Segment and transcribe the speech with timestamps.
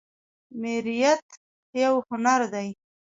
[0.61, 1.25] میریت
[1.83, 2.69] یو هنر دی